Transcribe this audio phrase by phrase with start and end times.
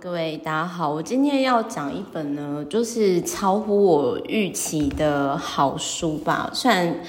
[0.00, 6.48] 各位大家好，我今天要讲一本呢，就是超乎我预期的好书吧。
[6.54, 7.00] 虽然，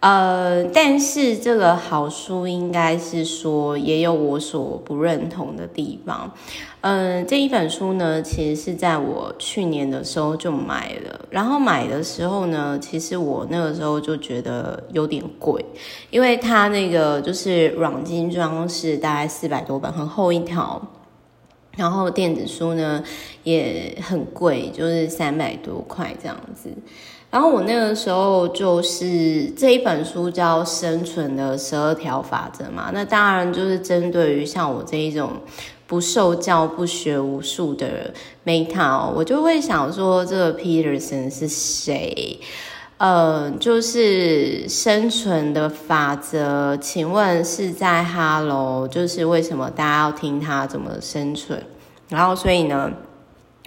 [0.00, 6.30] 呃，但是这个好书应该是说也有我所不认同的地方。
[6.82, 15.64] 嗯、这一本书呢，其实是在我去年的时候就买了，然后买的时候呢，其实我那个时候就觉得有点贵，
[16.10, 20.80] 因为它那个就是软精装是大概四百多本，很厚一条。
[21.78, 23.02] 然后电子书呢
[23.44, 26.68] 也很贵，就是三百多块这样子。
[27.30, 35.32] 然后我那个时候就是这一本书叫《生存的十二条法则》嘛，那当然就是针对于像我这一种
[35.86, 38.12] 不受教、不学无术的
[38.44, 42.40] Meta，我就会想说这个 Peterson 是谁？
[42.98, 48.88] 呃，就是生存的法则，请问是在哈喽？
[48.88, 51.62] 就是为什么大家要听他怎么生存？
[52.08, 52.90] 然后所以呢，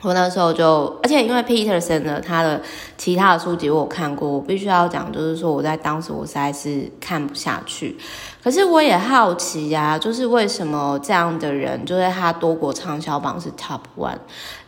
[0.01, 2.59] 我那时候就，而且因为 Peterson 呢，他的
[2.97, 7.95] 其他的书籍我有看过，我必须要讲，就是说我在当时我实在是看不下去。
[8.43, 14.17] 可是我也好奇呀、啊，就是为什么这样的人，就是他多国畅销榜是 Top One，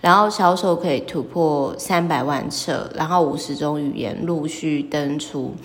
[0.02, 5.56] 然后销售可以突破三百万册，然后五十种语言陆续登出。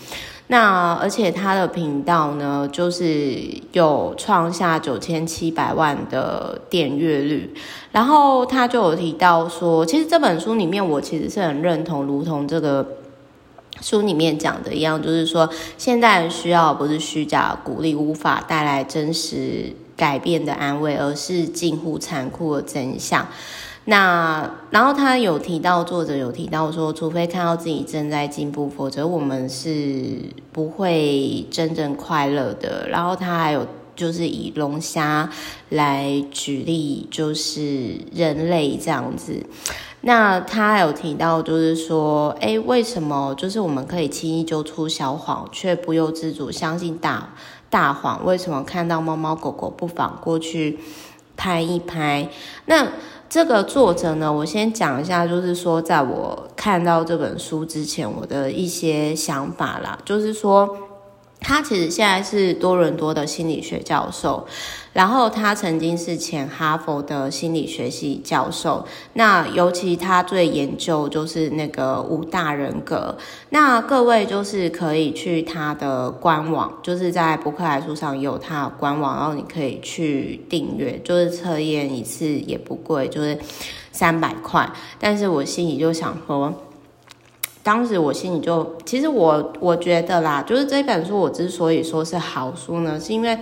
[0.50, 3.38] 那而且他的频道呢，就是
[3.72, 7.54] 有创下九千七百万的点阅率，
[7.92, 12.86] 然后他就有提到说，其实这本书里面我其实是很认同，如同这个
[13.82, 23.28] 书里面讲的一样，就是说现代人需要不是虚假鼓励，无法带来真实改变的安慰，而是近乎残酷的真相。
[23.91, 30.19] 那然后他有提到，作者有提到说，除非看到自己正在进步，否则我们是
[30.53, 32.86] 不会真正快乐的。
[32.91, 33.66] 然后他还有
[33.97, 35.31] 就是以龙虾
[35.70, 39.47] 来举例，就是人类这样子。
[40.03, 47.31] 那他还有提到，就是说，诶，为什么就是我们可以轻易揪出小谎，却不由自主相信大
[47.70, 48.22] 大谎？
[48.26, 50.78] 为什么看到猫猫狗狗不妨过去
[51.38, 52.28] 拍一拍？
[52.66, 52.87] 那
[53.28, 60.69] 这个作者呢，我先讲一下，就是说，在我看到这本书之前，我的一些想法啦，就是说。
[61.41, 64.47] 他其实现在是多伦多的心理学教授，
[64.93, 68.84] 然后他曾经是前哈佛的心理学系教授。
[69.12, 73.16] 那尤其他最研究就是那个五大人格。
[73.50, 83.38] 那各位就是可以去他的官网，就是在博客来书上有他的官网，然后你可以去订阅，就是测验一次也不贵，就是
[83.93, 84.70] 三百块。
[84.99, 86.53] 但是我心里就想说。
[87.69, 93.39] 当时我心里就，其实我我觉得啦，就是这本书我之所以说是好书呢，是因为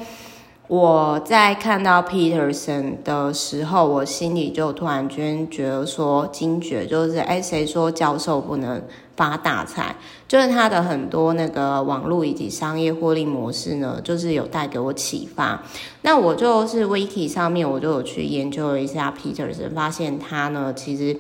[0.67, 8.83] 我在看到 Peterson 的时候，我心里就突然间觉得说惊觉，就是哎，谁说教授不能
[9.15, 9.95] 发大财？
[10.27, 15.63] 就是他的很多那个网络以及商业获利模式呢，就是有带给我启发。
[16.03, 21.17] 那我就是 Wiki 上面我就有去研究了一下 Peterson，发现他呢其实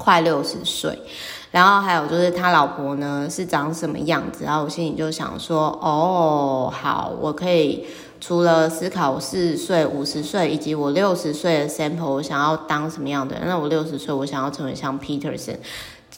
[0.00, 0.98] 快六十岁。
[1.52, 7.84] 然后还有就是他老婆呢是长什么样子，然后我心里就想说，哦，好，我可以
[8.20, 13.48] 除了思考四十岁、五十岁以及我六十岁的 sample，我想要当什么样的人？
[13.48, 15.56] 那我六十岁，我想要成为像 Peterson，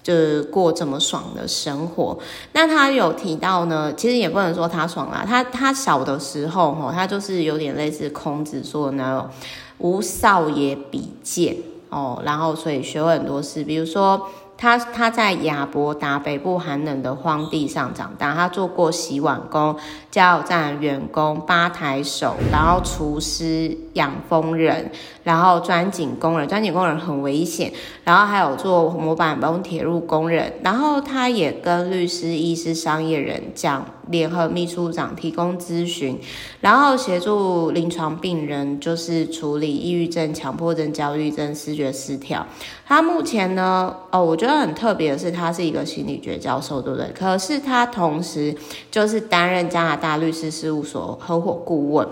[0.03, 2.19] 就是过这么爽的生活。
[2.53, 9.31] 那他有提到呢，其实也不能说他爽啦，他他小的时候吼，他就是有点类似孔子说的那种
[9.78, 11.56] 无少爷比剑
[11.92, 14.26] 哦，然后所以学会很多事，比如说。
[14.54, 19.75] 他他在亚伯达北部寒冷的荒地上长大，他做过洗碗工、
[20.08, 24.92] 加油站员工、吧台手，然后厨师、养蜂人，
[25.25, 27.72] 然后钻井工人，钻井工人很危险，
[28.04, 33.84] 然后还有做模板工、铁路工人，然后他也跟律师、医师、商业人讲。
[34.10, 36.18] 联合秘书长提供咨询，
[36.60, 42.46] 然后协助临床病人，就是处理抑郁症、强迫症、焦虑症、思觉失调。
[42.84, 47.08] 他目前呢，哦，我觉得很特别的是，他是一个心理学教授，对不对？
[47.14, 48.54] 可是他同时
[48.90, 52.06] 就是担任加拿大律师事务所合伙顾问，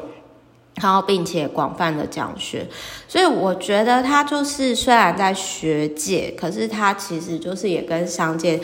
[0.81, 2.67] 然后并且广泛的讲学。
[3.09, 8.61] 所以我觉得他就是虽然在学界，可是他其实就是也跟商界。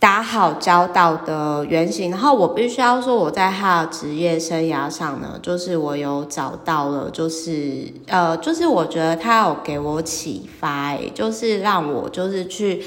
[0.00, 12.82] 打好交道的原型，然后我必须要说，我在他的职业生涯上呢，就是我有找到了，就是呃，就是我觉得他有给我启发，就是让我就是去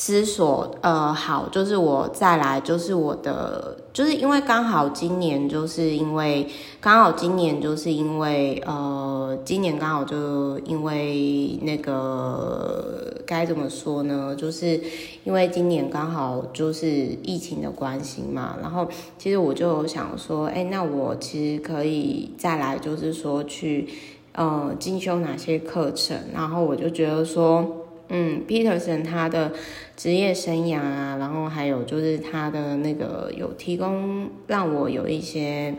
[0.00, 3.76] 思索，呃，好，就是我再来，就是我的。
[3.92, 6.46] 就是因为刚好今年就是因为
[6.80, 14.36] 刚好今年就是因为呃，今年刚好就因为那个该怎么说呢？
[14.36, 14.80] 就是
[15.24, 16.86] 因为今年刚好就是
[17.24, 18.86] 疫情的关系嘛，然后
[19.18, 23.88] 其实我就想说，哎，那我其实可以再来，就是说去
[24.30, 27.77] 呃进修哪些课程，然后我就觉得说。
[28.10, 29.52] 嗯，Peterson 他的
[29.96, 35.74] 职业生涯啊，然后还有就是他的那个有提供让我有一些，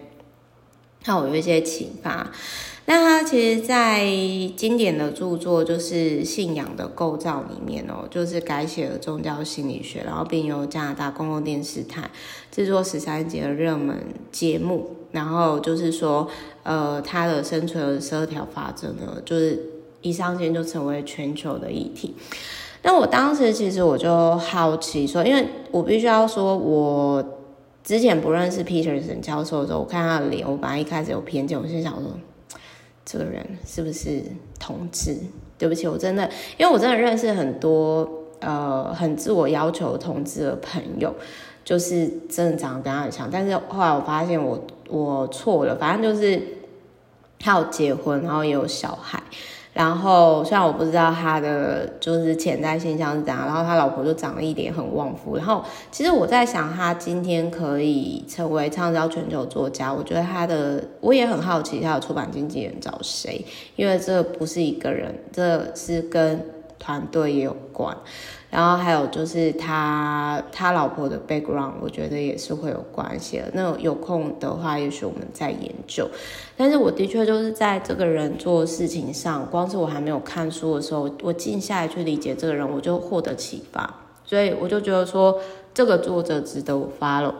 [1.04, 2.30] 让我有一些启发。
[2.86, 4.06] 那他其实，在
[4.56, 12.10] 经典的著作就是《信仰的构造》里面哦，就是改写了宗教心理学，然后并由加拿大公共电视台
[12.52, 13.98] 制作十三集的热门
[14.32, 16.28] 节目，然后就是说，
[16.62, 19.79] 呃，他的生存十二条法则呢，就是。
[20.02, 22.16] 一上线就成为全球的议题。
[22.82, 27.22] 那我当时其实我就好奇说，因为我必须要说，我
[27.84, 32.06] 之前不认识 Peter 沈教授的时候，我看他的脸，我本来一开始有偏见，我心想说，
[33.04, 34.24] 这个人是不是
[34.58, 35.18] 同志？
[35.58, 36.24] 对不起，我真的，
[36.58, 38.10] 因为我真的认识很多
[38.40, 41.14] 呃很自我要求同志的朋友，
[41.66, 46.42] 就是真的长得跟他很像，但是后来我发现我我错了，反正就是
[47.38, 49.22] 他有结婚，然后也有小孩。
[49.72, 55.38] 然后虽然我不知道他的就是潜在现象是怎样，然后他老婆就长了一点很旺夫。
[55.38, 63.46] 然后其实我在想，他今天可以成为畅销全球作家，我觉得他的我也很好奇他的出版经纪人找谁，
[63.76, 66.44] 因为这不是一个人，这是跟
[66.80, 67.96] 团队也有关。
[68.50, 73.52] 然后还有就是他他老婆的 background，我觉得也是会有关系的。
[73.54, 76.10] 那有空的话，也许我们再研究。
[76.58, 83.94] 但是我的确就是在这个人做事情上，光是我还没有看书的时候，我静下来去理解这个人，我就获得启发。
[84.26, 85.40] 所以我就觉得说，
[85.74, 87.34] 这个作者值得我 follow。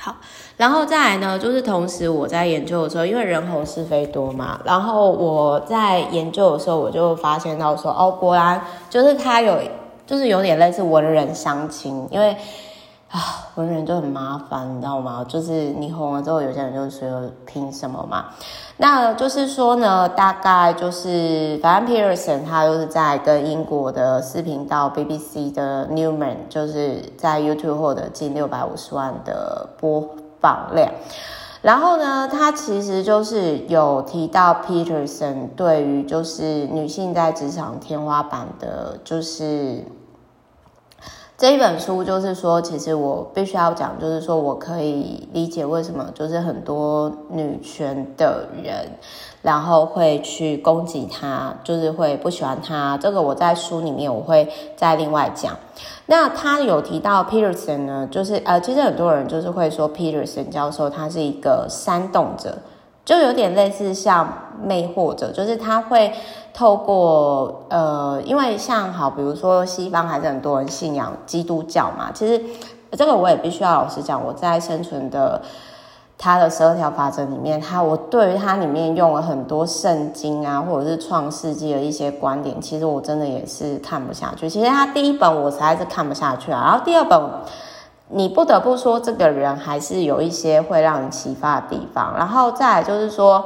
[0.00, 0.16] 好，
[0.56, 9.58] 然后再来呢，就是同时我在研究的时候，因为人红是非多嘛，然后我在研究的时候，我就发现到说，哦，果然就是他有。
[10.08, 12.34] 就是有点类似文人相亲，因为
[13.10, 15.24] 啊，文人就很麻烦，你知道吗？
[15.26, 18.26] 就是你红了之后，有些人就说凭什么嘛？
[18.76, 30.06] 那就是说呢，大概就是反正 Peterson 他就是在跟英国的视频道 BBC 的 Newman，就是在 YouTube 获得近六百五十万的播
[30.38, 30.92] 放量。
[31.62, 39.82] 然后呢，他其实就是有提到 Peterson 对于就是女性在职场天花板的，就是。
[41.38, 48.88] 这一本书就是说，其实我必须要讲，就是说我可以理解为什么就是很多女权的人，
[49.40, 52.98] 然后会去攻击他，就是会不喜欢他。
[52.98, 55.56] 这个我在书里面我会再另外讲。
[56.06, 62.58] 那他有提到 Peterson 呢，就是呃，其实很多人就是会说 Peterson 教授他是一个煽动者。
[63.04, 66.12] 就有点类似像魅惑者，就是他会
[66.58, 72.10] 透过呃，因为像好，比如说西方还是很多人信仰基督教嘛。
[72.12, 72.42] 其实
[72.96, 75.40] 这个我也必须要老实讲，我在生存的
[76.18, 84.50] 他的十二条法则里面，他我对于他里面用了很多圣经啊，或者是创世纪的一些观点，其实我真的也是看不下去。
[84.50, 87.22] 其实他第一本我实在是看不下去啊，然后第二本。
[88.10, 92.14] 你不得不说，这个人还是有一些会让人启发的地方。
[92.16, 93.44] 然后再来就是说，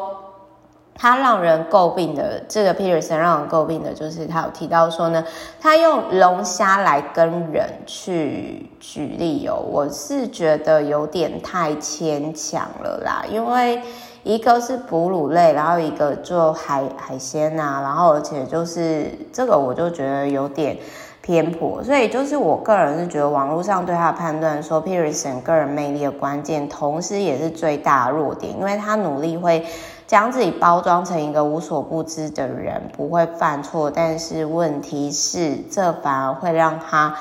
[0.94, 5.24] 他让人诟病的这个 Peterson 让人诟病的就是他有提到说呢，
[5.60, 13.24] 他用龙虾来跟人去举例哦，我是觉得有点太牵强了啦。
[13.28, 13.80] 因为
[14.22, 20.76] 一个是哺乳类，然后一个做海海鲜啊，然后而且就是这个我就觉得有点。
[21.24, 29.64] 偏颇，所以就是我个人是觉得网络上对他的判断说，Peterson 个人魅力的关键，同时也是最大的弱点，因为他努力会
[30.12, 37.16] 将自己包装成一个无所不知的人，不会犯错，但是问题是这反而会让他，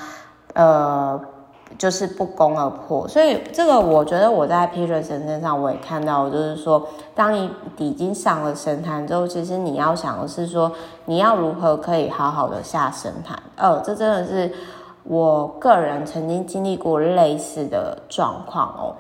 [0.54, 1.22] 呃。
[1.78, 10.70] 就是不攻而破，所以这个我觉得我在 Peterson 上我也看到，就是说，当你已经上了神坛之后，其实你要想的是说，
[11.06, 13.42] 你要如何可以好好的下神坛。
[13.58, 14.52] 哦，这真的是
[15.04, 18.96] 我个人曾经经历过类似的状况哦。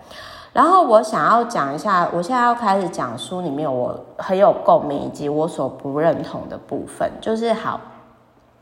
[0.53, 7.79] 然后我想要讲一下，我现在要开始讲书里面我很有共鸣以及我所不认同的部分，就是好，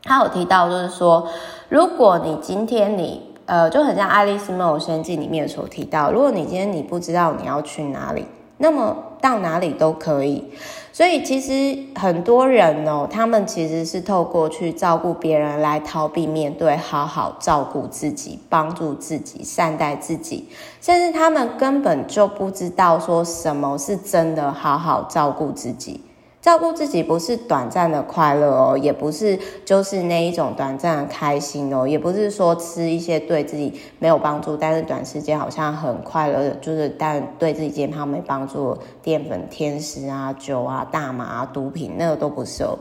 [0.02, 1.26] 他有提到就是说，
[1.68, 3.28] 如果你今天你。
[3.46, 8.24] 呃，就很像《爱丽丝梦游仙境》里面所提到，如果你今天你不知道你要去哪里，
[8.60, 10.44] 那么到哪里都可以。
[10.92, 20.48] 所以其实很多人哦，他们其实是透过去照顾别人来逃避面对，好好照顾自己，帮助自己，善待自己，
[20.80, 26.02] 甚至他们根本就不知道说什么是真的好好照顾自己。
[26.42, 42.78] 照顾自己不是短暂的快乐哦，也不是就是那一种短暂的开心哦，也不是说吃一些对自己没有帮助，但是短时间好像很快乐，就是但对自己健康没帮助，淀粉、甜食啊、酒啊、大麻啊、毒品，那个都不是哦。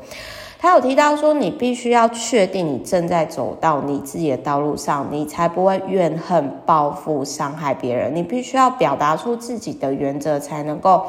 [0.57, 8.15] 他有提到说，你必须要确定你正在走到你自己的道路上，你才不会怨恨、报复、伤害别人。
[8.15, 11.03] 你必须要表达出自己的原则，才能够。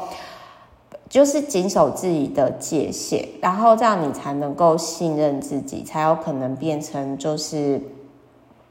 [1.11, 7.81] 就是谨守自己的界限，然后这样你才能够信任自己，才有可能变成就是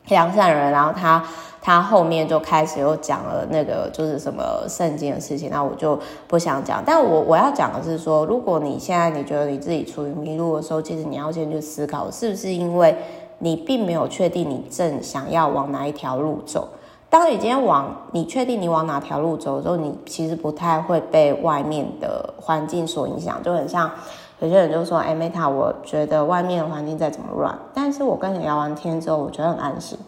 [0.09, 0.73] 良善人。
[0.73, 1.23] 然后他
[1.61, 6.83] 他后面就开始又讲了那个就是什么圣经的事情，那我就不想讲。
[6.83, 12.97] 但我我要讲的是说，如果你现在你觉得你自己处于迷路的时候，其实你要先去思考，是不是因为
[13.41, 16.67] 你并没有确定你正想要往哪一条路走。
[17.11, 23.91] 当你今天往你确定你往哪条路走的时候，你其实不太会被外面的环境所影响，就很像
[24.39, 29.99] 有些人就说：“哎，Meta，我觉得外面的环境再怎么乱，但是我跟你聊完天之后，我觉得很安心，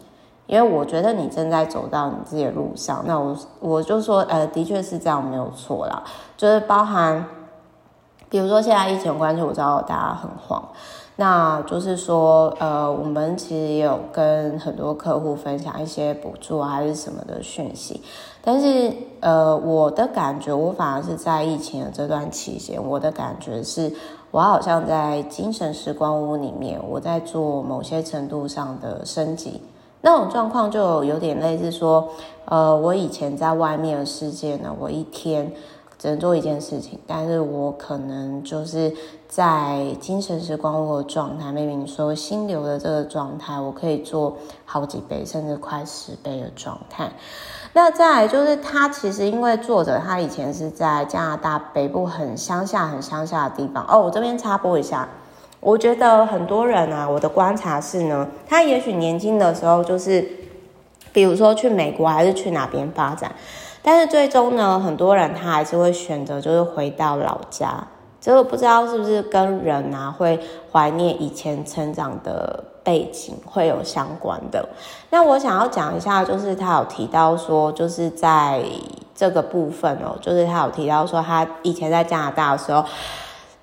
[0.47, 6.04] 因为我觉得你正在走到你自己的路上。”那我我就说：“呃，的确是这样，没有错啦，
[6.37, 7.26] 就是包含，
[8.28, 10.62] 比如说现在疫情关系，我知道大家很慌。”
[11.16, 18.00] 那就是说，呃，我们其实也有跟很多客户分享一些补助，还是什么的讯息。
[18.42, 18.90] 但是，
[19.21, 23.92] 呃，我的感觉，我反而是在疫情的这段期间，我的感觉是，
[24.31, 29.61] 我好像在精神时光屋里面，我在做某些程度上的升级。
[30.00, 32.09] 那种状况就有点类似说，
[32.47, 35.52] 呃，我以前在外面的世界呢，我一天。
[36.02, 38.92] 只能做一件事情，但是我可能就是
[39.28, 47.09] 在精神时光我的状态，maybe 你说心流的这个状态，我可以做好几倍，甚至快十倍的状态。
[47.73, 54.00] 那再来就是他其实因为作者他以前是在加拿大北部很乡下、很乡下的地方哦。
[54.00, 55.09] 我这边插播一下，
[55.61, 60.28] 我觉得很多人啊，我的观察是呢，他也许年轻的时候就是，
[61.12, 63.30] 比如说去美国还是去哪边发展。
[63.83, 67.85] 但是最终呢，很多人他还是会选择就是回到老家，
[68.21, 70.39] 这个不知道是不是跟人啊会
[70.71, 74.69] 怀念以前成长的背景会有相关的。
[75.11, 78.62] 那我想要讲一下，就是他有提到说，就是在
[79.15, 82.85] 这个部分哦，就是他有提到说，他以前在加拿大的时候，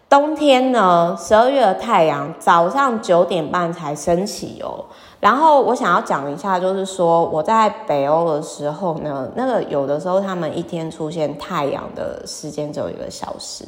[0.10, 4.86] 冬天呢，十二月的太阳早上九点半才升起哦。
[5.20, 13.66] 然后我想要讲一下，就是说我在北欧的时候呢，那个有的时候他们一天出现太阳的时间只有一个小时，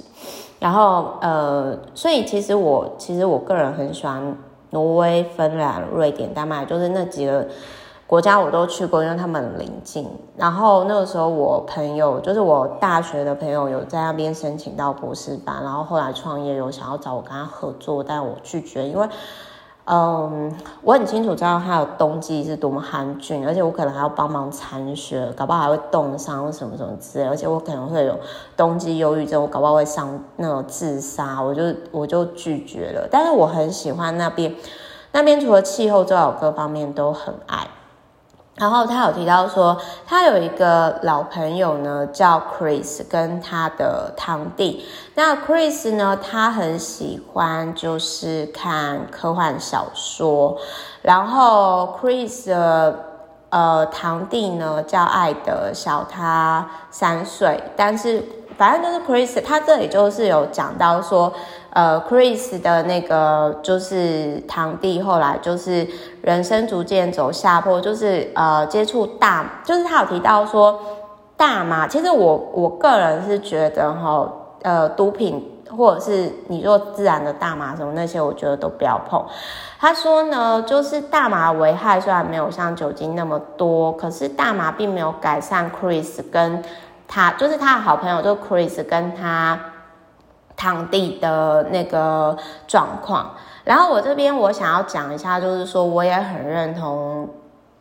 [0.60, 4.34] 然后呃，所以其实我其实我个人很喜欢
[4.70, 7.46] 挪威、芬兰、瑞典、丹麦，就是那几个
[8.08, 10.08] 国家我都去过，因为他们很临近。
[10.38, 19.06] 然后那个时候我朋友，就是我大学的朋友，有在那边申请到博士班，然后后来创业有想要找我跟他合作，但我拒绝，因为。
[19.94, 20.50] 嗯，
[20.84, 28.18] 我很清楚知道它有冬季是多么寒峻，而且我可能还要帮忙铲雪，搞不好还会冻伤什么什么之类，而且我可能会有
[28.56, 33.06] 冬季忧郁症，我搞不好会伤那种自杀，我就我就拒绝了。
[33.12, 34.56] 但是我很喜欢那边，
[35.12, 37.68] 那边除了气候之外，我各方面都很爱。
[38.56, 44.86] 然后他有提到说，他有一个老朋友呢，叫 Chris，跟他的堂弟。
[45.16, 50.58] 那 Chris 呢，他很喜欢就是看科幻小说。
[51.02, 53.00] 然后 Chris 的
[53.50, 58.24] 呃堂弟呢叫艾德，小他三岁，但是
[58.58, 61.34] 反正就是 Chris，他这里就是有讲到说。
[61.74, 65.88] 呃，Chris 的那个就是堂弟，后来就是
[66.22, 70.78] 人生逐渐走下坡，就是呃接触大，就是他有提到说
[71.38, 71.88] 大麻。
[71.88, 74.30] 其实我我个人是觉得哈，
[74.64, 79.26] 呃，毒品或者是你说自然的大麻什么那些，我觉得都不要碰。
[79.80, 86.62] 他说呢，就是大麻危害虽然没有像酒精那么多，可是大麻并没有改善 Chris 跟
[87.08, 89.58] 他，就是他的好朋友，就 Chris 跟他。
[90.56, 97.28] 堂弟的那个状况，然后我这边我想要讲一下，就是说我也很认同，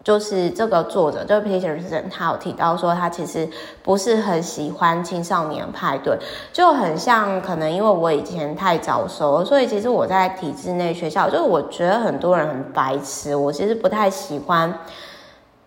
[0.02, 3.48] 就是这个作者，就是 Peterson，他有提到说他其实
[3.82, 6.18] 不是很喜欢青少年派对，
[6.52, 14.72] 就很像可能因为我以前太早熟，所以其实我在体制内学校，就是我觉得很多人很白痴，我其实不太喜欢，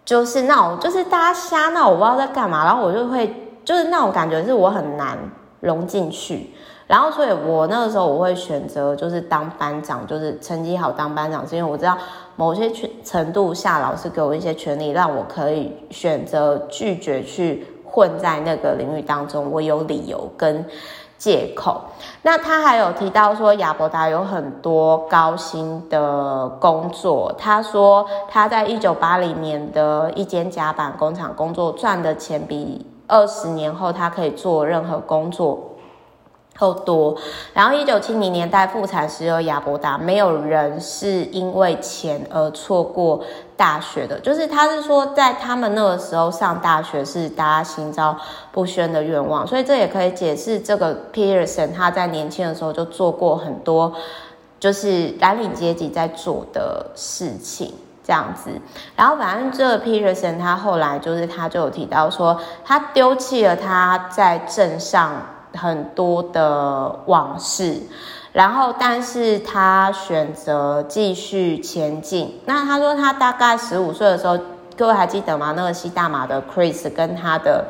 [0.04, 3.40] 就是那种，就是大家瞎闹，我不知道在干嘛，然后我就会。
[3.66, 5.18] 就是那种感觉是我很难
[5.62, 6.54] 融进去。
[6.86, 11.98] 然后，所以我那个时候我会选择就是当班长，就是成绩好当班长，是因为我知道
[12.36, 12.70] 某些
[13.04, 20.66] 程度下，老师给我一些权利，让我可以选择拒绝去混在那个领域当中，我有理由跟
[21.18, 21.80] 借口。
[22.24, 27.34] 那他还有提到说，亚伯达有很多高薪的工作。
[27.38, 35.70] 他说他在一九八零年的一间甲板工厂工作，赚的钱比二十年后他可以做任何工作。
[36.58, 37.18] 够多，
[37.54, 43.22] 然后一九七零年代复产时有亚伯达，没有人是因为钱而错过
[43.58, 44.20] 大学的。
[44.20, 48.16] 就是他是说，在他们那个时候上大学是大家心照
[48.52, 53.92] 不宣的愿望，所以这也可以解释这个 Peterson 他在年轻的时候就做过很多
[54.60, 57.74] 就是蓝领阶级在做的事情
[58.06, 58.52] 这样子。
[58.96, 65.12] 然后反正这个 Peterson 他后来就是他就有提到说，他丢弃了他在镇上。
[65.54, 67.82] 很多的往事，
[68.32, 72.40] 然后，但是他选择继续前进。
[72.46, 74.38] 那他说，他大概十五岁的时候，
[74.76, 75.54] 各位还记得吗？
[75.56, 77.66] 那个吸大麻的 Chris 跟他的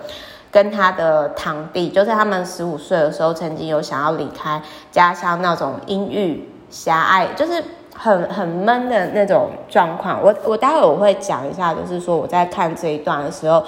[0.50, 7.62] 跟他的堂弟，就是他们十五岁的时候，曾经有想要离开家乡那种阴郁狭隘，就是
[7.94, 10.24] 很很闷的那种状况。
[10.24, 13.64] 我我待会我会讲一下，就是说我在看这一段的时候。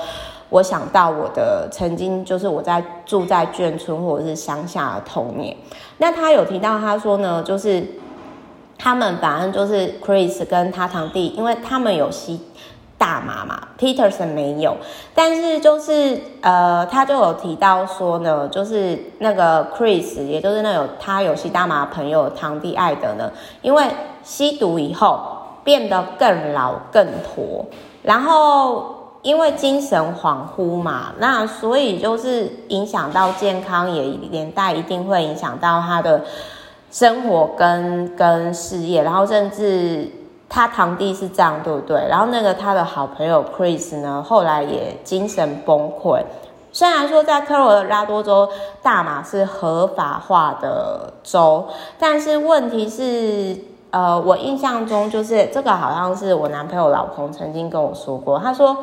[0.56, 5.54] 我想到我的曾经，就是我在住在眷村或者是乡下的童年。
[5.98, 7.86] 那他有提到，他说呢，就是
[8.78, 12.40] 他们反正就是 Chris 跟他堂弟，因为他们有吸
[12.98, 14.78] 大麻嘛，Peterson 没有。
[15.14, 23.30] 但是就是呃，他就有提到说呢，就是那个 Chris，也就是那有他有吸大麻朋友堂弟艾德呢，
[23.62, 23.86] 因为
[24.24, 25.20] 吸毒以后
[25.66, 27.66] 变得更老更驼，
[28.04, 28.95] 然后。
[29.26, 36.22] 因为精神恍惚嘛，那所以就是影响到健康，也连带一定会影响到他的
[36.92, 40.08] 生活跟跟事业，然后甚至
[40.48, 42.08] 他堂弟是这样，对不对？
[42.08, 46.22] 然后那个他的好朋友 Chris 呢，后来也精神崩溃。
[46.72, 48.48] 虽然说在科罗拉多州
[48.84, 51.68] 大麻是合法化的州，
[51.98, 53.58] 但是问题是，
[53.90, 58.78] 呃，我印象中就是这个好像是我男朋友老公曾经跟我说过，他说。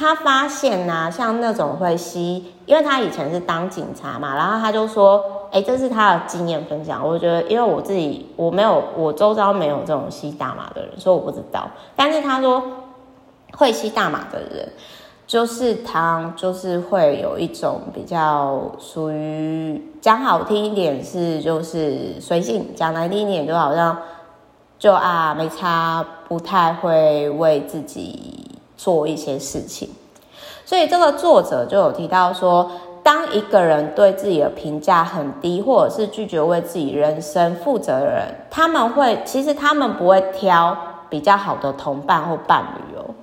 [0.00, 7.06] 他发现呐、啊，像那种会吸，因为他以前是当警察嘛，然后他就说，哎，这是他的经验分享。
[7.06, 11.68] 我觉得，因为我自己我没有，我周遭没有这种吸大麻的人，所以我不知道。
[11.94, 12.62] 但是他说，
[13.52, 14.72] 会吸大麻的人，
[15.26, 23.98] 就是他就是会有一种比较属于讲好听一点是就是随性，讲难听一点就好像
[24.78, 28.46] 就啊没差，不太会为自己。
[28.82, 29.90] 做一些事情，
[30.64, 32.70] 所以这个作者就有提到说，
[33.02, 40.74] 当一个人对自己的评价很低，或者是拒绝为自己人生负责的人，他们会其实他们不会挑
[41.10, 43.14] 比较好的同伴或伴侣哦，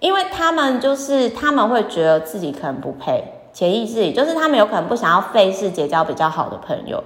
[0.00, 7.02] 因为他们就是他们会觉得自己可能不配，潜意识里就是他们有可能不想要费事结交比较好的朋友，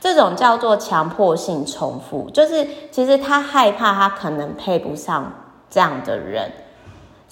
[0.00, 5.32] 这种叫做强迫性重复，就是其实他害怕他可能配不上
[5.68, 6.52] 这样的人。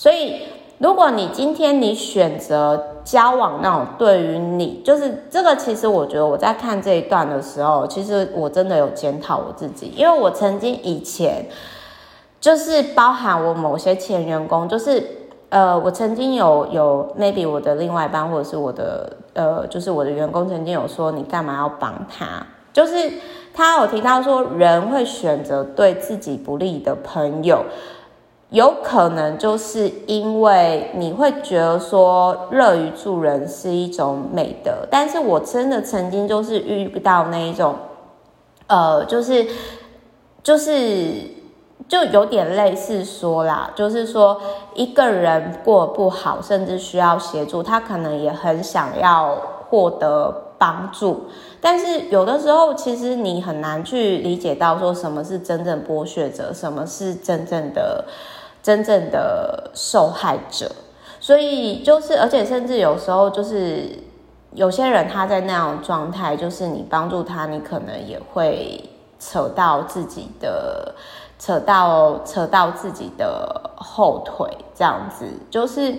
[0.00, 0.44] 所以，
[0.78, 11.44] 如果你今天你选择交往那种对于你就是这个，其实我觉得我在看这一段的时候，其实我真的有检讨我自己，因为我曾经以前
[12.40, 15.06] 就是包含我某些前员工，就是
[15.50, 22.46] 呃，我曾经有有 maybe 我的另外一半或者是我的呃，就是我的员工曾经有说，你干嘛要帮他？
[22.72, 23.12] 就是
[23.52, 27.66] 他有提到说，人会选择对自己不利的朋友。
[28.50, 37.76] 有可能就是因为你会觉得说乐于助人是一种美德，但是我真的曾经就是遇到那一种，
[38.66, 39.46] 呃，就是
[40.42, 41.12] 就是
[41.88, 44.40] 就有点类似说啦，就是说
[44.74, 49.36] 一个人过不好，甚至需要协助，他可能也很想要
[49.68, 51.26] 获得帮助，
[51.60, 58.04] 但是有的时候其实你很难去理解到说什么是真正剥削者，什么是真正的。
[58.62, 60.70] 真正的受害者，
[61.20, 63.88] 所以就是，而且甚至有时候就是
[64.52, 68.82] 有些人他在那样状态，就是你帮助他，你可能也会
[69.18, 70.94] 扯到自己的，
[71.38, 75.94] 扯到扯到自己的后腿，这样子就是。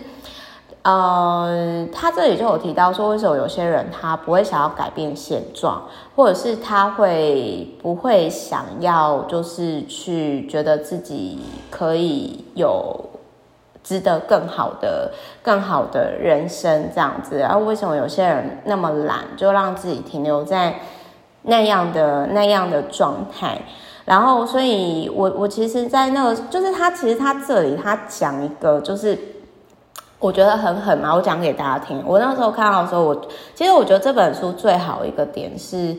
[0.83, 5.83] 呃，他这里就有提到说，为什么有些人他不会想要改变现状，
[6.15, 11.39] 或者是他会不会想要，就是去觉得自己
[11.69, 12.99] 可以有
[13.83, 15.11] 值得更好的、
[15.43, 17.37] 更好的人生这样子。
[17.37, 20.79] 然后为什么有些人那么懒，就让自己停留在
[21.43, 23.61] 那样的那样的状态？
[24.05, 29.15] 然后，所以我我其实，在那个就是他其实他这里他讲一个就是。
[30.21, 32.01] 我觉得很狠嘛，我讲给大家听。
[32.05, 35.97] 我那时候看到的时候，我其实我觉得这本书最好一个点是，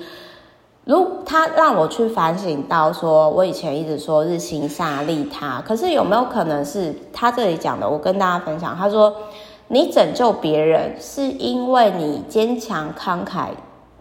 [0.84, 7.90] 如他让我去反省到说，我以前一直说日行善利他，可是有没有可能是他这里讲的？
[7.90, 9.12] 我跟大家分享，他说
[9.66, 13.48] 你拯救别人是因为你坚强慷慨。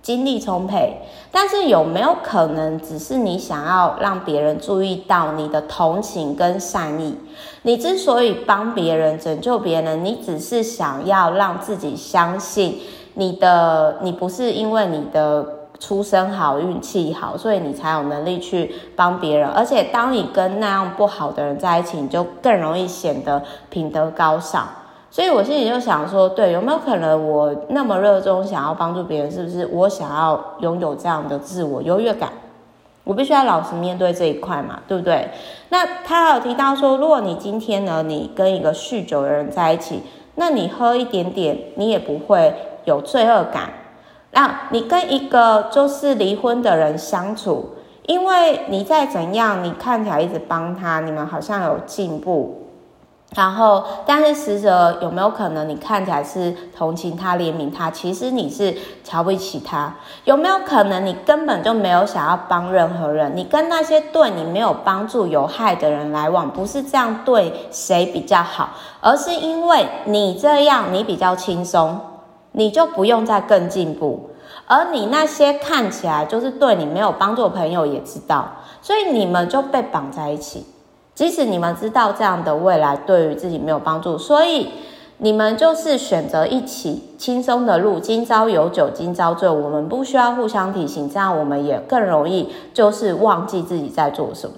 [0.01, 0.99] 精力充沛，
[1.31, 7.15] 但是有没有可能只是你想要让别人注意到你的同情跟善意？
[7.63, 12.79] 你之所以帮别人、拯救别人，你只是想要让自己相信
[13.13, 15.45] 你的，你不是因为你的
[15.79, 19.47] 出身好、运气好，所以你才有能力去帮别人。
[19.49, 24.67] 而且，当你跟那样不好的人在一起，你就更容易显得品德高尚。
[25.11, 32.31] 所以我心里就想说，对，有没有可能我那么热衷想要帮助别人，是不是我想要拥有这样的自我优越感？
[33.03, 35.29] 我必须要老实面对这一块嘛，对不对？
[35.69, 40.03] 那他还有提到说，如果你今天呢，你跟一个酗酒的人在一起，
[40.35, 42.53] 那你喝一点点，你也不会
[42.85, 43.69] 有罪恶感。
[44.31, 47.71] 那你跟一个就是离婚的人相处，
[48.05, 52.60] 因为你再怎样，你看起来一直帮他，你们好像有进步。
[53.33, 59.95] 然后，但是实则有没有可能，你看起来是同情他、怜悯他，其实你是瞧不起他？
[60.25, 63.31] 有没有可能，你根本就没有想要帮任何人？
[63.33, 71.97] 你跟那些对你没有帮助、有害的人来往，不是这样对谁比较好，而是因为你这样你比较轻松，
[72.51, 74.31] 你就不用再更进步。
[74.67, 78.45] 而你那些看起来就是对你没有帮助的朋友也知道，
[78.81, 80.65] 所以你们就被绑在一起。
[81.21, 84.69] 即使你们知道这样的未来对于自己没有帮助，所以
[85.19, 87.99] 你们就是选择一起轻松的路。
[87.99, 94.55] 今朝有酒今朝醉，我们不需要互相提醒，这样我们也更容易就是忘记自己在做什么。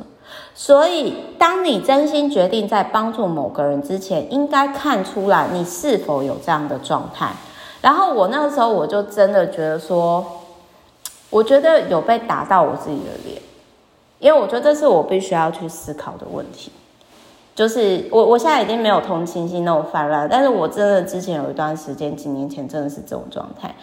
[0.55, 7.33] 所以，当你真心决定在帮助某个人之前，应该看出来你是否有这样的状态。
[7.81, 10.25] 然后我那个时候我就真的觉得说，
[11.29, 13.41] 我觉得有被打到我自己的脸。
[14.23, 16.71] 因为我觉得这是我必须要去思考的问题，
[17.53, 23.75] 就是我我现在已经没有同情心那种泛滥，但是我真的之前有一段时间，几年前真的是这种状态。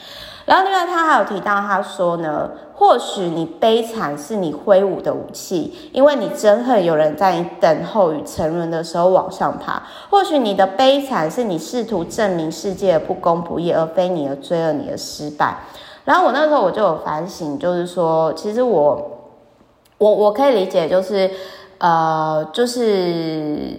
[0.46, 15.59] 然后另外他还有提到，他说呢，或许你悲惨是你挥舞的武器，因为你憎恨有人在你等候与沉沦的时候往上爬；或许你的悲惨是你试图证明世界的不公不义，而非你的罪恶、你的失败。
[16.07, 19.18] 然后我那时候我就有反省，就是说，其实我。
[20.00, 21.30] 我我可以理解，就是，
[21.76, 23.78] 呃，就是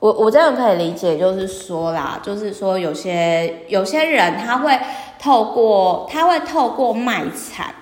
[0.00, 4.76] 我我这样可以理解，就是说啦，就是说有些有些人他会
[5.20, 7.72] 透过他会透过卖惨，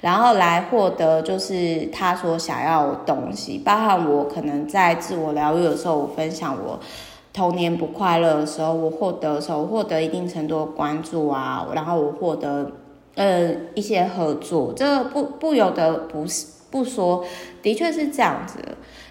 [0.00, 3.58] 然后来获得就是他所想要的东西。
[3.58, 6.80] 包含我可能在自我疗愈的时候，我分享我
[7.32, 12.72] 童年不快乐的时候，我获得的时候，获得一定程度的关注啊，然后我获得
[13.14, 16.57] 呃一些合作，这个不不由得不是。
[16.70, 17.24] 不说，
[17.62, 18.58] 的确是这样子，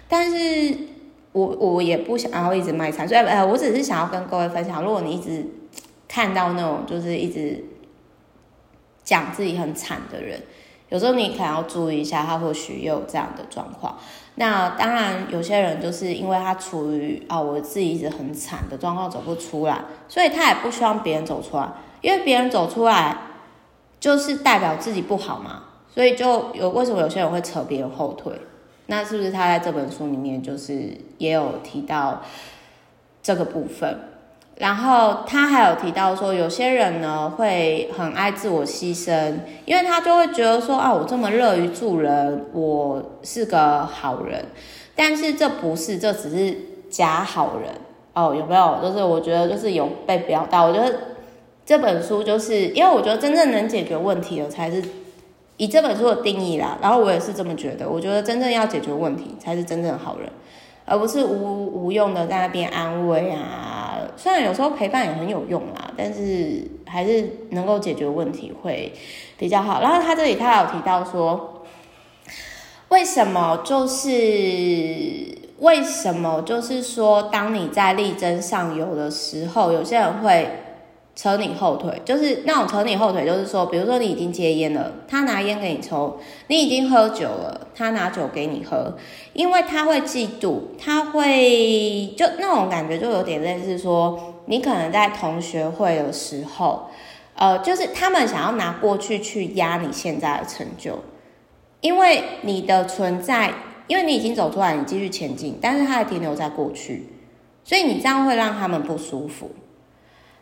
[0.08, 0.76] 但是
[1.32, 5.46] 我我也不想要一直卖惨，所以呃，我只是想要跟各位分享，如果你一直
[6.06, 7.64] 看到那种就是一直
[9.04, 10.40] 讲自己很惨的人，
[10.88, 13.98] 有时候你可能要注意一下，他或许也有这样的状况。
[14.36, 21.68] 那当然，有些人就是因为他处于啊、我自己一直很惨的状况走不出来，所以他也不希望别人走出来，
[22.00, 23.16] 因为别人走出来
[23.98, 25.64] 就是代表自己不好嘛。
[25.94, 28.32] 所以就有为什么有些人会扯别人后腿？
[28.86, 32.22] 那是不是他在这本书里面就是也有提到
[33.22, 33.98] 这个部分？
[34.56, 39.34] 然后他还有提到说，有些人呢会很爱自我牺牲，
[39.66, 44.46] 因为他就会觉得说啊，我这么乐于助人，我是个好人。
[44.96, 46.56] 但是这不是，这只是
[46.88, 47.70] 假好人
[48.14, 48.34] 哦。
[48.34, 48.78] 有没有？
[48.82, 50.62] 就是我觉得就是有被表达。
[50.62, 50.92] 我觉得
[51.66, 54.82] 这本书就是因为我觉得真正能解决问题的才是。
[55.58, 57.88] 以这本书的定义啦，然后我也是这么觉得。
[57.88, 60.30] 我觉得真正要解决问题才是真正的好人，
[60.84, 63.98] 而不是无无用的在那边安慰啊。
[64.16, 68.92] 虽然有时候陪伴也很有用啦，但是还是能够解决问题会
[69.36, 69.80] 比较好。
[69.80, 71.64] 然后他这里他有提到说，
[72.88, 80.48] 为什么就是为什么就是说，当你在力争上游的时候，有些人会
[81.18, 88.96] 扯你后腿，就是那种扯你后腿，就是说，比如说你已经戒烟了，他拿烟给你抽；你已经喝酒了，他拿酒给你喝，
[89.32, 96.86] 因为他会嫉妒，他会就那种感觉，就有点类似说，你可能在同学会的时候，
[97.34, 101.00] 呃，就是他们想要拿过去去压你现在的成就，
[101.80, 103.52] 因为你的存在，
[103.88, 107.08] 因为你已经走出来，你继续前进，但是他还停留在过去，
[107.64, 109.50] 所以你这样会让他们不舒服。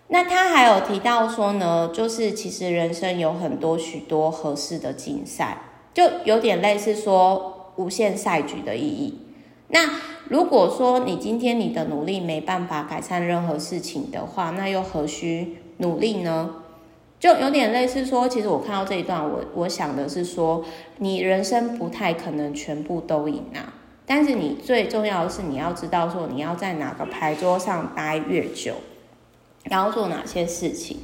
[0.09, 5.59] 那他还有提到说呢，就是其实人生有很多许多合适的竞赛，
[5.93, 9.21] 就有点类似说无限赛局的意义。
[9.69, 9.91] 那
[10.29, 16.51] 如果说你今天你的努力没办法改善任何事情的话，那又何须努力呢？
[17.19, 20.65] 就有点类似说，其实我看到这一段，我我想的是说，
[20.99, 23.75] 你人生不太可能全部都赢啊，
[24.07, 28.75] 但是你最重要的是你要知道说，你要在哪个牌桌上待越久。
[29.71, 30.99] 然后做哪些事情？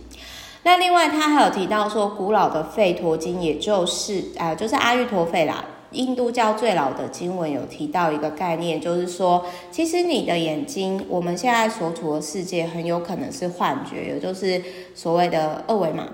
[0.64, 14.62] 那另外他还有提到说，古老的吠陀经，也就是呃，就是阿育陀吠啦，印度教最老的经文有提到一个概念，就是说，其实你的眼睛，我们现在所处的世界很有可能是幻觉，也就是
[14.94, 16.08] 所谓的二维码。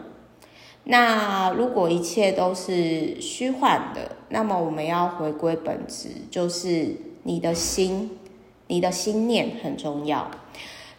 [0.85, 8.19] 那如果一切都是虚幻的，那么我们要回归本质，就是你的心，
[8.69, 10.31] 你的心念很重要。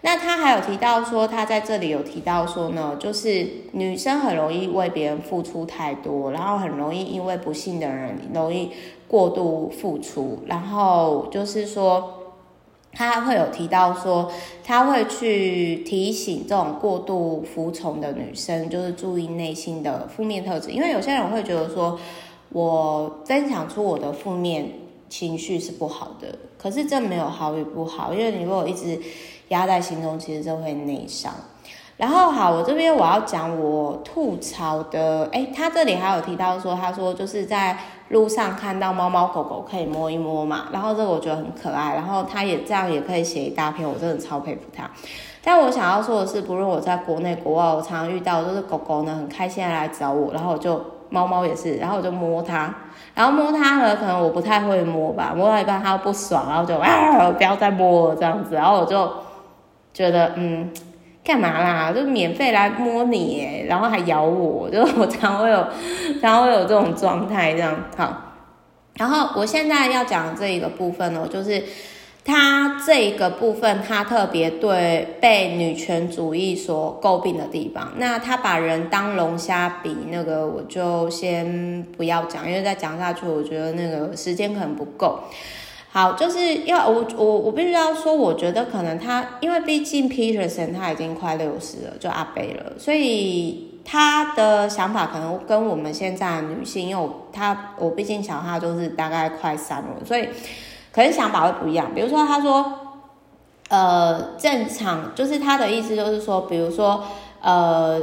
[0.01, 8.71] 那他还有提到说，他在这里有提到说呢，就是女生很容易为别人付出太多，然后很容易因为不幸的人容易
[9.09, 12.13] 过度付出，然后就是说，
[12.93, 14.31] 他会有提到说，
[14.63, 21.99] 他会去提醒这种过度服从的女生，就是注意内心的负面特质，因为有些人会觉得说，
[22.53, 24.71] 我分享出我的负面
[25.09, 28.97] 情绪是不好的，可是这没有好与不好，因为你如果一直。
[29.49, 31.31] 压在心中，其实就会内伤。
[31.97, 44.89] 然后好，我这边我要讲我吐槽的，诶，他这里还有提到说，他说就是在路上看到猫猫狗狗可以摸一摸嘛，然后这个我觉得很可爱，然后他也这样也可以写一大篇，我真的超佩服他。
[45.43, 52.73] 但我想要说的是，不论我在国内国外，我常常遇到就是狗狗呢很开心的来找我，然后我就猫猫也是，然后我就摸它，
[53.13, 59.11] 然后摸它呢，可能我不太会摸吧，摸到一半它不爽，然后就啊不要再摸了这样子，然后我就。
[59.93, 60.71] 觉得嗯，
[61.23, 61.91] 干嘛啦？
[61.91, 65.67] 就免费来摸你，然后还咬我，就我常会有，
[66.21, 68.25] 常会有这种状态，这样好。
[68.95, 71.63] 然后我现在要讲这一个部分哦，就是
[72.25, 77.93] 他这一个部分，他特别对被女权主义所诟病的地方。
[77.97, 85.19] 那他把人当龙虾比，那个我就先不要讲，因为再讲下去，我觉得那个时间可能不够。
[85.91, 100.29] 好，就是要我我我必须要说，我觉得可能他，因为毕竟 Peterson 他已经快六十了，就阿贝了，所以他的想法可能跟我们现在的女性，因为我他我毕竟想他就是大概快三了，所以
[100.91, 101.91] 可能想法会不一样。
[101.95, 102.71] 比如说他说，
[103.69, 107.03] 呃，正常就是他的意思就是说，比如说
[107.41, 107.99] 呃，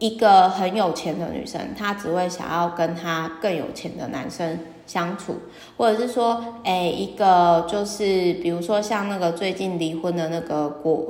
[0.00, 4.58] 一个很有钱的女生，她只会想要跟他更有钱的男生。
[4.88, 5.36] 相处，
[5.76, 11.06] 或者是说，哎、一个就是，比如说像那个最近离婚的那个国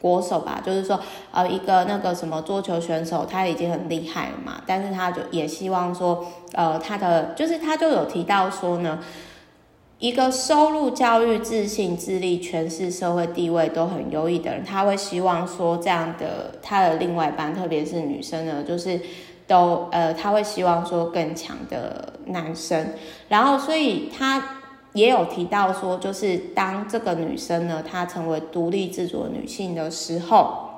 [0.00, 0.98] 国手吧，就是说，
[1.30, 8.98] 呃，一个那个什么桌球选手，他已经很厉害了嘛，但是他就也希望说，呃，他的就是他就有提到说呢，
[9.98, 18.98] 一个收入、教育、自信、智力、权势、社会地位都很优异的人，他会希望说这样的他的另外一半，特别是女生呢，就是。
[19.46, 22.94] 都呃，他会希望说更强的男生，
[23.28, 24.60] 然后所以他
[24.94, 30.68] 也有提到说，就是当这个女生呢，她成为独立自主女性的时候，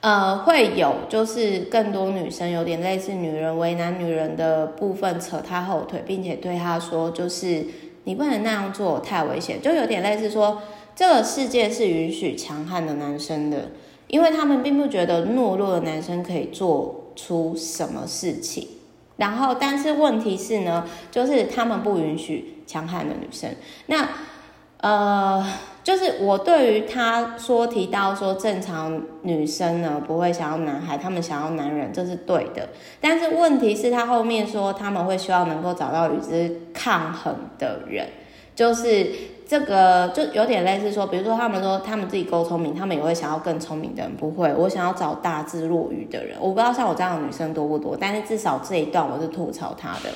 [0.00, 7.66] 呃，会有就是更多女生有点类似女人为难女人的部分扯她后腿，并且对她说，就是
[8.04, 10.62] 你不能那样做，太危险，就有点类似说
[10.94, 13.70] 这个世界是允许强悍的男生的，
[14.06, 16.99] 因为他们并不觉得懦弱的男生可以做。
[17.20, 18.66] 出什么事情？
[19.16, 23.54] 然后，但是问题是呢，就是他们不允许强悍的女生。
[23.86, 24.08] 那，
[24.78, 25.46] 呃，
[25.84, 32.70] 就是我对于他说提到说正常女生呢不会想要男孩，他们想要男人，这是对的。
[32.98, 38.08] 但是问题是，他后面说他们会希望能够找到与之抗衡的人，
[38.60, 39.06] 就是。
[39.50, 44.14] 这个就有点类似说，比如说他们说他们自己够聪明，他们也会想要更聪明的人。
[44.14, 46.36] 不会，我想要找大智若愚的人。
[46.40, 50.10] 我不知道像我这样的女生多不多，但是至少这一段我是吐槽他的，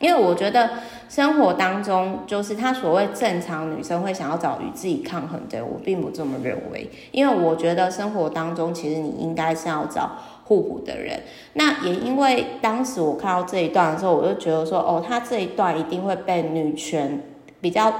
[0.00, 0.70] 因为我觉得
[1.08, 10.10] 生活当中，就是他所谓正常女生会想要找与自己抗衡的，我并不这么认为，因为我觉得生活当中其实你应该是要找
[10.46, 11.20] 互补的人。
[11.52, 17.22] 那也因为当时我看到这一段的时候，我就觉得说，哦，他这一段一定会被女权
[17.60, 17.92] 比较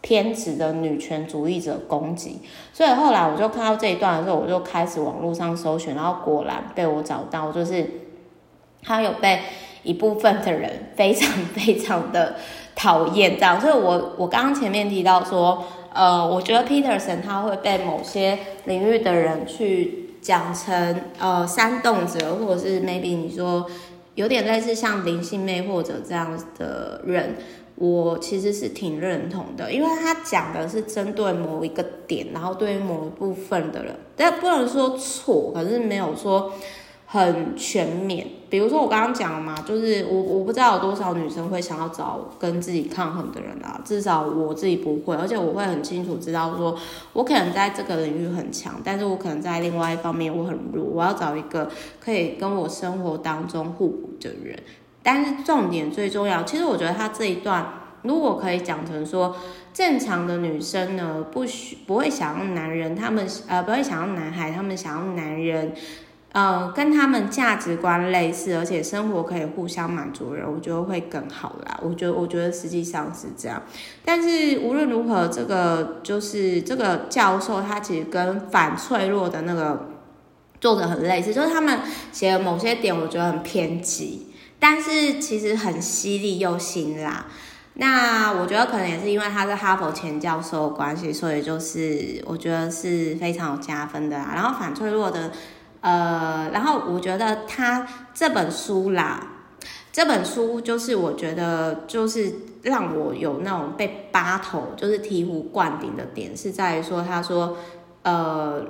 [0.00, 2.40] 偏执的女权主义者攻击，
[2.72, 7.88] 所以后来我就看到这一段的时候，我就开始网络上搜寻，然后果然被我找到，就是
[8.82, 9.40] 他有被。
[9.82, 12.34] 一部分的人非常非常的
[12.74, 23.64] 讨厌这样，所以我我刚刚前面提到说，呃，我觉得 Peterson 他会被某些领域的人去讲成呃煽动者，或者是 maybe 你说
[24.16, 27.36] 有点类似像灵性妹或者这样的人，
[27.76, 36.52] 我其实是挺认同的，因为他讲的是针对某一个点，然后对于某一部分的人，但不能说错，可是没有说。
[37.08, 46.76] 很全面，比如说我刚刚讲嘛，就是我我不知道有多少女生会想要找跟自己抗衡的人啊，至少我自己不会，而且我会很清楚知道说，
[47.12, 54.58] 我可能在这个领域很强，但是我可能在另外一方面我很弱，我要找一个可以跟我生活当中互补的人。
[55.06, 57.64] 但是重点最重要，其实我觉得他这一段
[58.02, 59.36] 如果可以讲成说，
[59.72, 65.72] 正常的女生呢，不许不会想要男人，他们呃不会想要男孩，他们想要男人。
[66.32, 71.80] 呃，跟他们价值观类似，而且生活可以互相满足人，我觉得会更好啦。
[71.82, 73.62] 我觉得，我觉得实际上是这样。
[74.04, 79.88] 但是无论如何，这个就是这个教授他其实跟反脆弱的那个
[80.60, 81.80] 作者很类似，就是他们
[82.12, 84.25] 写的某些点我觉得很偏激，
[84.58, 87.26] 但是其实很犀利又辛辣。
[87.74, 94.32] 那我觉得可能也是因为他是哈佛前教授的关系，所以就是我觉得是非常有加分的啦。
[94.34, 95.32] 然后反脆弱的。
[95.82, 99.24] 呃，然后我觉得他这本书啦，
[99.92, 107.56] 这本书就是我觉得就是让我有那种被拔头，就是醍醐灌顶的点，是在于说他说，
[108.02, 108.64] 呃，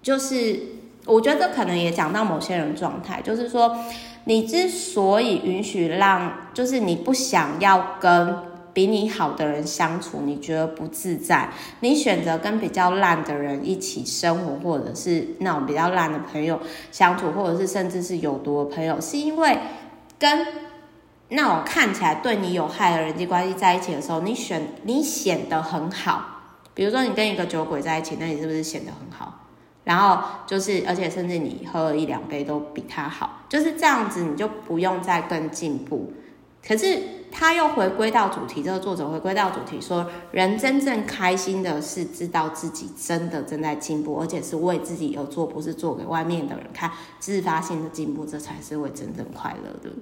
[0.00, 0.60] 就是
[1.06, 3.76] 我觉得可能也讲到某些人状态，就是说
[4.24, 8.50] 你之所以允许让，就是你不想要跟。
[8.72, 11.50] 比你好的人相处，你觉得不自在？
[11.80, 16.58] 你选择跟比较烂的人一起生活，或者是那种比较烂的朋友
[16.92, 19.58] 相处，或者是甚至是有毒的朋友，是因为
[20.20, 20.46] 跟
[21.30, 26.24] 那种看起来对你有害的人际关系在一起的时候，你选你显得很好。
[26.72, 29.49] 比如说你跟一个酒鬼在一起，那你是不是显得很好？
[29.84, 36.12] 然后就是，而且甚至你喝了一两杯都比他好，就是这样子，你就不用再更进步。
[36.66, 36.98] 可是。
[37.32, 46.90] 他又回归到主题，这个作者回归到主题说，人真正开心的是知道自己真的正在进步，而且是为自己而做，不是做给外面的人看，
[47.20, 49.94] 自发性的进步，这才是会真正快乐的。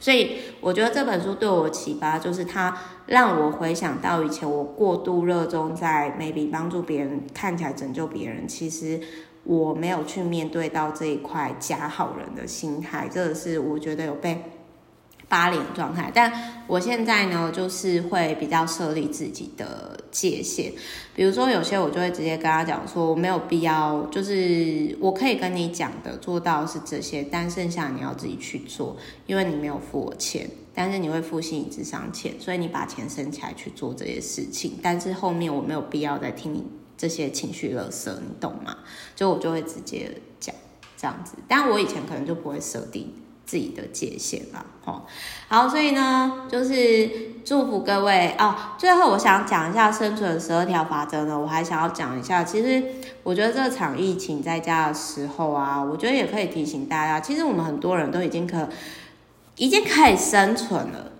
[0.00, 2.76] 所以我觉得这本书对我启发，就是它
[3.06, 9.00] 让我回想到以前我过度热衷在 maybe 帮助别人，看起来拯救别人，其实
[9.44, 14.42] 我没有去面对到这一块假好人的心态，这个是我觉得有被。
[15.28, 16.32] 八脸状态，但
[16.66, 20.72] 我现在呢，就是会比较设立自己的界限。
[21.14, 34.78] 比如说，有些我就会直接跟他讲说，我没有必要，就是我可以跟你讲的做到是这些，但剩下你要自己去做，因为你没有付我钱，但是你会付心理智商钱，所以你把钱生起来去做这些事情。
[34.82, 36.64] 但是后面我没有必要再听你
[36.96, 38.76] 这些情绪勒索，你懂吗？
[39.16, 40.54] 就我就会直接讲
[40.96, 43.12] 这样子，但我以前可能就不会设定。
[43.46, 45.06] 自己的界限啦，好，
[45.48, 47.10] 好，所以呢，就是
[47.44, 48.54] 祝福各位哦。
[48.78, 52.42] 最后，我想讲一下生存十二条法则呢，我还想要讲一下。
[52.42, 52.82] 其实，
[53.22, 58.66] 我觉得这场疫情在家的时候啊，我觉得也可以提醒大家，其实我们很多人都已经可
[59.56, 61.12] 已经可以生存了，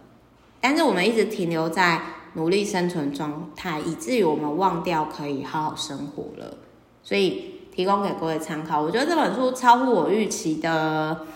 [0.62, 2.00] 但是我们一直停留在
[2.34, 6.56] 努力生存状态，以至于我们忘掉可以好好生活了。
[7.02, 8.80] 所以，提供给各位参考。
[8.80, 11.26] 我觉得这本书超乎我预期的。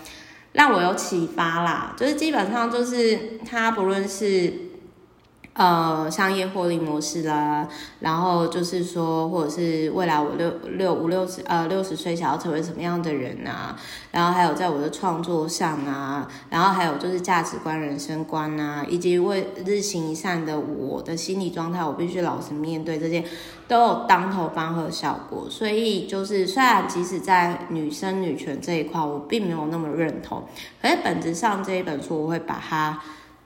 [0.53, 4.68] 让我有启发啦，就是基本上就是他不论是。
[5.59, 7.67] 呃，商业获利模式啦，
[7.99, 13.75] 然后就是说，或者是未来我六六五六十呃六十岁想要成为什么样的人啊？
[14.09, 23.21] 然后还有在我的创作上啊，然后还有就是价值观、人生观啊，以及为日行一善的我的心理状态，我必须老实面对这些，
[23.67, 25.45] 都有当头棒喝效果。
[25.49, 30.41] 所以就是，虽然即使在女生女权这一块，我并没有那么认同，
[30.81, 32.97] 可是本质上这一本书，我会把它。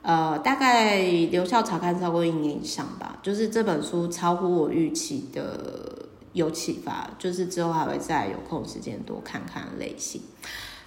[0.04, 0.98] 呃，大概
[1.30, 10.20] 留校查看超过一年以上吧，就是这本书超乎我预期的有启发，就是之后还会再有空时间多看看类型。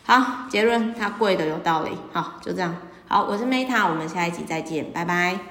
[0.04, 1.90] 好，结论，它贵的有道理。
[2.14, 2.78] 好，就这样。
[3.08, 5.48] 好，我是 Meta，我们下一集再见，拜拜。